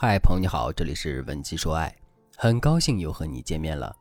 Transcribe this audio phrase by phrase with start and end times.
[0.00, 1.92] 嗨，朋友你好，这里是文姬说爱，
[2.36, 3.92] 很高兴又和你见面了。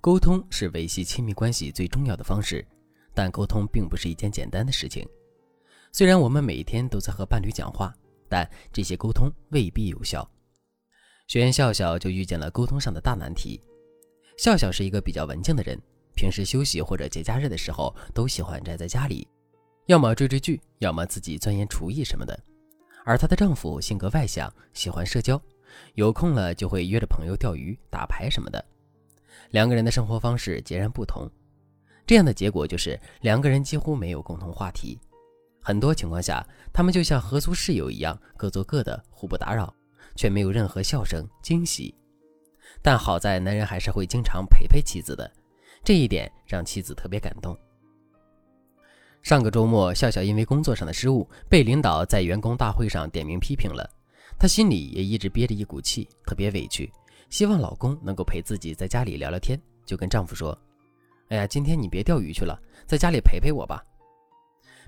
[0.00, 2.64] 沟通是维系亲密关系最重要的方式，
[3.12, 5.04] 但沟通并不是一件简单的事情。
[5.90, 7.92] 虽然我们每天都在和伴侣讲话，
[8.28, 10.30] 但这些沟通未必有效。
[11.26, 13.60] 学员笑笑就遇见了沟通上的大难题。
[14.38, 15.76] 笑笑是一个比较文静的人，
[16.14, 19.26] 平时休息或者节假日的时候都喜欢宅在家里，
[19.86, 22.38] 要么追追剧，要么自己钻研厨艺什么的。
[23.04, 25.40] 而她的丈夫性格外向，喜欢社交，
[25.94, 28.64] 有空了就会约着朋友钓鱼、打牌什么的。
[29.50, 31.30] 两个人的生活方式截然不同，
[32.06, 34.98] 这样的结果就是两个人几乎没有共同话题。
[35.60, 39.72] 很多情况下，他们就像合租室友一样，各做各的，互不打扰，
[40.14, 41.94] 却没有任何笑声、惊喜。
[42.82, 45.30] 但好在男人还是会经常陪陪妻子的，
[45.82, 47.56] 这一点让妻子特别感动。
[49.24, 53.88] 上个周末，笑笑因为工作上的失误被领导在员工大会上点名批评了，
[54.38, 56.92] 她心里也一直憋着一股气，特别委屈，
[57.30, 60.56] 希望老公能够陪自己在家里聊聊天，就跟丈夫说
[61.30, 63.82] ：“哎呀，今天你别钓鱼去了，在家里陪陪我吧。”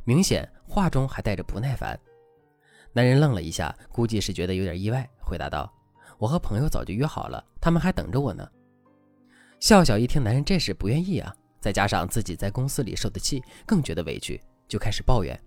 [0.05, 1.99] 明显话中还带着不耐烦。
[2.93, 5.73] 男人愣了一下，估计是觉得有点意外，回答道
[6.21, 8.47] ：“我和朋友早就约好了，他们还等着我呢。”
[9.61, 11.35] 笑笑一听男人这是不愿意啊。
[11.61, 15.39] 再加上自己在公司里受的气，更觉得委屈，就开始抱怨：“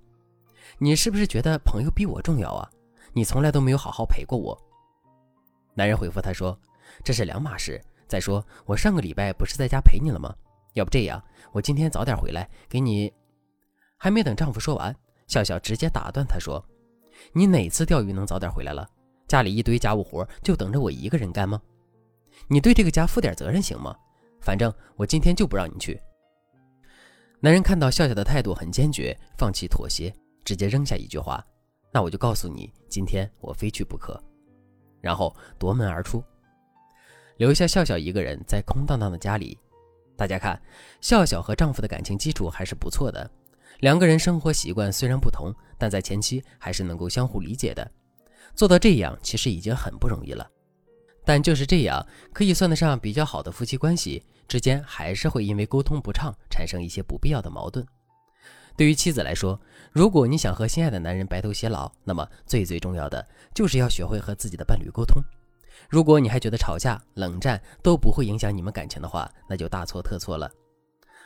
[0.78, 2.70] 你是不是觉得朋友比我重要啊？
[3.14, 4.58] 你从来都没有好好陪过我。”
[5.76, 6.60] 男人回复她说
[7.04, 7.82] ：“这是两码事。
[8.08, 10.36] 再说我上个礼拜不是在家陪你了吗？
[10.74, 13.12] 要不这样，我今天早点回来给你。”
[13.98, 14.96] 还没等丈夫说完，
[15.28, 16.64] 笑笑直接打断他说
[17.34, 18.88] ：“你哪次钓鱼能早点回来了？
[19.28, 21.62] 家里一堆家务活就等着我一个人干吗？
[22.48, 23.96] 你对这个家负点责任行吗？
[24.42, 26.00] 反正我今天就不让你去。”
[27.42, 31.42] 男人看到笑笑的态度很坚决，放弃妥协，直接扔下一句话
[31.92, 34.22] ：“那我就告诉你，今天我非去不可。”
[35.02, 36.22] 然后夺门而出，
[37.38, 39.58] 留下笑笑一个人在空荡荡的家里。
[40.18, 40.62] 大家看，
[41.00, 43.32] 笑笑和丈夫的感情基础还是不错的，
[43.80, 47.90] 两个人生活习惯虽然不同，但在前期还是能够相互理解的。
[48.54, 50.46] 做到这样，其实已经很不容易了。
[51.30, 52.04] 但就是这样，
[52.34, 54.24] 可以算得上比较好的夫妻关系。
[54.48, 57.86] 之间还是会因为沟通不畅产生一些不必要的矛盾。
[58.76, 63.24] 对于妻子来说，如果你想和心爱的男人白头偕老，那么最最重要的
[63.54, 65.22] 就是要学会和自己的伴侣沟通。
[65.88, 70.50] 如果你还觉得吵架、冷战都不会影响你们感情的话，那就大错特错了。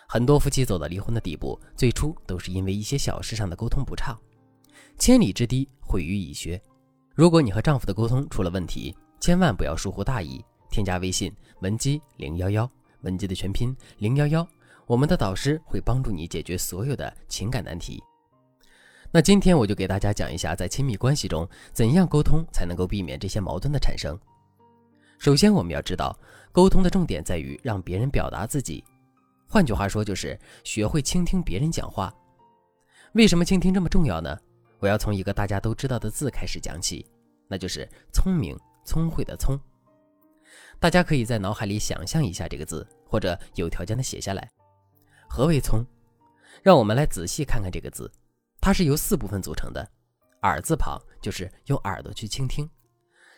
[0.05, 4.19] 很多夫妻走到离婚的地步，最初都是因为一些小事上的沟通不畅。
[4.99, 6.61] 千里之堤，毁于蚁穴。
[7.15, 8.93] 如果你和丈夫的沟通出了问题，
[9.23, 12.69] 千万不要疏忽大意，添加微信文姬零幺幺。
[13.03, 14.45] 文姬的全拼零幺幺，
[14.85, 18.03] 我们的导师会帮助你解决所有的情感难题。
[19.11, 24.19] 那今天我就给大家讲一下，在亲密关系中怎样沟通才能够避免这些矛盾的产生。
[25.17, 26.13] 首先，我们要知道，
[26.51, 28.83] 沟通的重点在于让别人表达自己，
[29.47, 32.13] 换句话说，就是学会倾听别人讲话。
[33.13, 34.37] 为什么倾听这么重要呢？
[34.79, 37.05] 我要从一个大家都知道的字开始讲起，
[37.47, 39.59] 那就是聪明、聪慧的聪。
[40.79, 44.49] 大家可以在脑海里想象一下这个字，或者有条件的写下来。
[45.29, 45.85] 何为聪？
[46.61, 48.11] 让我们来仔细看看这个字，
[48.61, 49.89] 它是由四部分组成的。
[50.43, 52.69] 耳字旁就是用耳朵去倾听，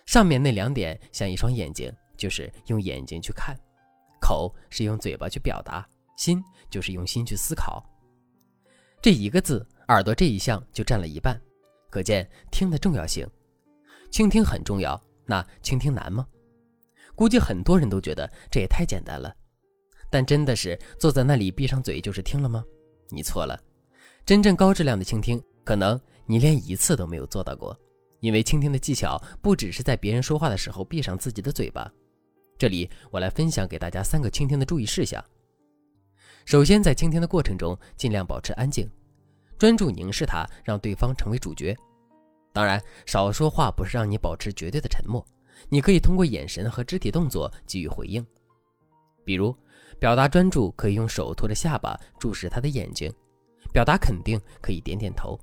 [0.06, 3.56] 上面那两点像一双眼睛，就是用眼睛去看。
[4.19, 7.83] 口是用嘴巴去表达，心就是用心去思考。
[9.01, 11.39] 这一个字，耳朵这一项就占了一半，
[11.91, 13.27] 可见听的重要性。
[14.09, 16.28] 倾听很重要，那倾听难吗？
[17.16, 19.34] 估计很多人都觉得这也太简单了，
[20.09, 22.63] 但真的是坐在那里闭上嘴就是听了吗？
[23.09, 23.59] 你错了，
[24.25, 27.78] 真正高质量的倾听，可能你连一次都没有做到过。
[28.22, 31.92] 因为倾听的技巧不只是在别人说话的时候闭上自己的嘴巴。
[32.57, 35.24] 这里我来分享给大家三个倾听的注意事项。
[36.46, 38.90] 首先，在倾听的过程中，尽量保持安静，
[39.57, 41.75] 专注凝视他，让对方成为主角。
[42.56, 45.22] 当然，少说话不是让你保持绝对的沉默。
[45.68, 48.25] 你可以通过眼神和肢体动作给予回应，
[49.25, 49.54] 比如
[50.00, 53.13] 表达专注可以用手托着下巴注视他的眼睛，
[53.74, 55.38] 表达肯定可以点点头。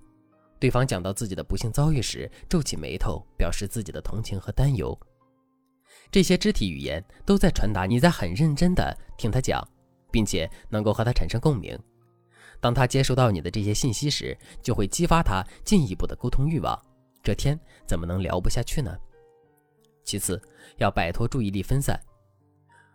[0.59, 4.99] 对方讲到自己的不幸遭遇时，皱起眉头表示自己的同情和担忧。
[6.11, 9.63] 这些肢体语言都在传达你在很认真的听他讲，
[10.11, 11.79] 并且能够和他产生共鸣。
[12.59, 16.81] 当他接收到你的这些信息时，就会激发他进一步的沟通欲望。
[17.23, 18.97] 这天怎么能聊不下去呢？
[20.05, 20.41] 其次，
[20.79, 21.99] 要摆脱注意力分散。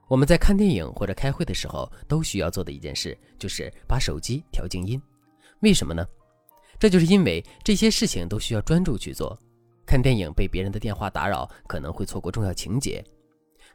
[0.08, 5.02] 我们在看电影或者开会的时候，都需要做的一件事，就是把手机调静音。
[5.62, 6.06] 为什么呢？
[6.80, 9.38] 这就是因为这些事情都需要专注去做。
[9.86, 13.02] 看电影被别人的电话打扰，可能会错过重要情节；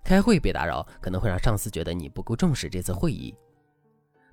[0.04, 3.34] 开会被打扰，可能会让上司觉得你不够重视这次会议。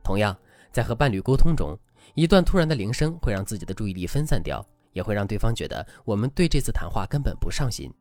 [0.03, 0.37] 同样，
[0.71, 1.77] 在和伴侣沟通中，
[2.15, 7.91] 一段突然的铃声会让自己的注意力分散掉，也会让对方觉得我们对这次谈话根本不上心。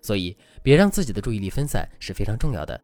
[0.00, 2.80] 所以，别让自己的注意力分散是非常重要的。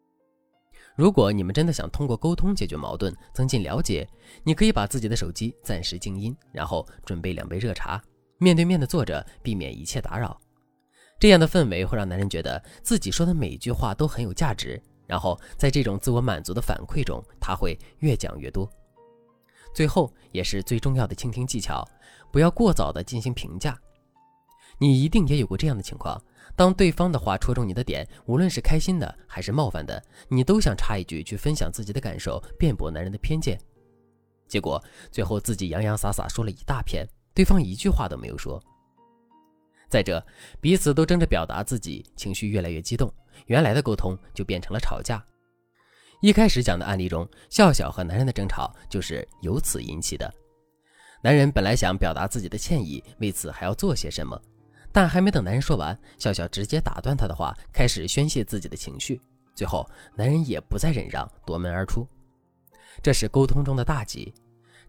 [0.95, 4.07] 如果你们真的想通过沟通解决矛盾、增进了解，
[4.43, 8.01] 你可以把自己的手机暂时静音，然后准备两杯热茶，
[8.37, 10.39] 面对面的坐着，避免一切打扰。
[11.17, 18.69] 这样的氛围会让男人觉得自己说的每一句话都很有价值，然后在这种自我满足的反馈中，他会越讲越多。
[19.73, 21.87] 最后，也是最重要的倾听技巧，
[22.31, 23.79] 不要过早的进行评价。
[24.77, 26.21] 你一定也有过这样的情况。
[26.55, 33.59] 当对方的话戳中你的点，无论是开心的还是冒犯的，你都想插一句去分享自己的感受，辩驳男人的偏见，
[34.47, 38.61] 结果最后自己洋洋洒洒说了一大片，对方一句话都没有说。
[39.89, 40.25] 再者，
[40.59, 43.11] 彼此都争着表达自己，情绪越来越激动，
[43.47, 45.23] 原来的沟通就变成了吵架。
[46.21, 50.29] 一开始讲的案例中，笑笑和男人的争吵就是由此引起的。
[51.21, 54.37] 男人本来想表达自己的歉意，为此还要做些什么。
[54.91, 59.21] 但还没等男人说完，笑笑直接打断他的话，开始宣泄自己的情绪。
[59.55, 62.05] 最后，男人也不再忍让，夺门而出。
[63.01, 64.33] 这是沟通中的大忌。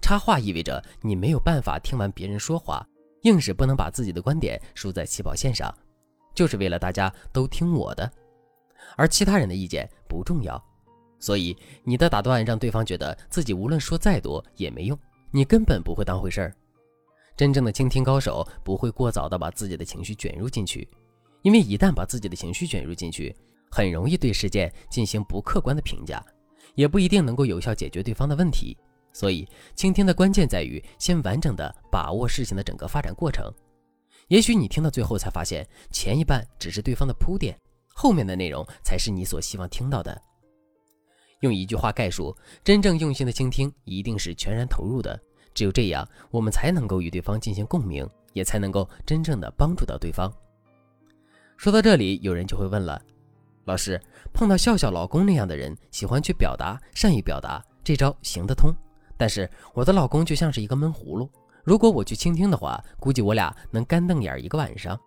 [0.01, 2.85] 插话意味着你没有办法听完别人说话，
[3.23, 5.73] 硬是不能把自己的观点输在起跑线上，
[6.35, 8.11] 就是为了大家都听我的，
[8.97, 10.61] 而其他人的意见不重要。
[11.21, 14.99] 所以，你的打断让对方觉得自己无论说再多也没用，
[15.31, 16.55] 你根本不会当回事儿。
[17.37, 20.89] 真正的倾听高手不会过早的把自己的情绪卷入进去，
[21.43, 23.35] 因为一旦把自己的情绪卷入进去，
[23.71, 26.25] 很容易对事件进行不客观的评价，
[26.75, 28.77] 也不一定能够有效解决对方的问题。
[29.13, 33.53] 所以，倾听的关键在于先完整的把握事情的整个发展过程。
[34.29, 37.59] 也许你听到最后才发现，前一半只是对方的铺垫，
[37.95, 40.21] 后面的内容才是你所希望听到的。
[41.41, 45.19] 用一句话概述，真正用心的倾听一定是全然投入的。
[45.53, 50.33] 只有这样，我们才能够与对方进行共鸣，也才能够真正的帮助到对方。
[51.57, 53.01] 说到这里，有人就会问了：
[53.65, 54.01] 老师，
[54.33, 58.73] 碰到笑笑老公那样的人，喜欢去表达，善于表达，这招行得通？
[59.17, 61.31] 但是我的老公就像是一个闷葫芦，
[61.65, 64.99] 如果我去倾听的话，估计我俩能干瞪眼一个晚上。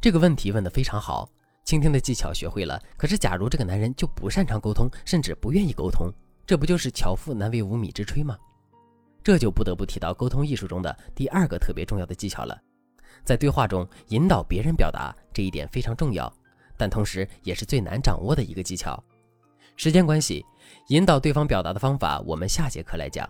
[0.00, 1.28] 这个问题问得非常好，
[1.66, 6.08] 倾听的技巧学会了，可是假如这个男人就不擅长沟通，甚至不愿意沟通，
[6.46, 8.38] 这不就是巧妇难为无米之炊吗？
[9.24, 12.56] 这就不得不提到沟通艺术中的第二个特别重要的技巧了，
[13.24, 16.32] 在对话中引导别人表达这一点非常重要，
[16.76, 19.02] 但同时也是最难掌握的一个技巧。
[19.74, 20.46] 时间关系，
[20.90, 23.28] 引导对方表达的方法我们下节课来讲。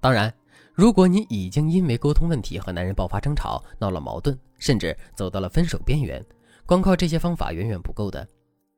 [0.00, 0.32] 当然，
[0.72, 6.24] 如果你已经因为沟通问题和男人爆发争吵、闹了矛盾，甚至走到了分手边缘，
[6.66, 8.26] 光靠这些方法远远不够的。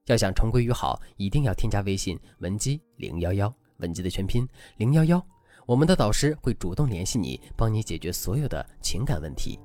[0.07, 4.47] 要想重归于好，一定要添加微信文姬零幺幺，文姬的全拼
[4.77, 5.25] 零幺幺。
[5.67, 9.59] 我们的导师会主动联系你，帮你解决所有的情感问题。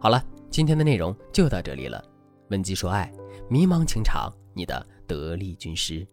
[0.00, 2.02] 好了，今天的内容就到这里了。
[2.48, 3.12] 文姬说爱，
[3.50, 6.06] 迷茫情场，你的得力军师。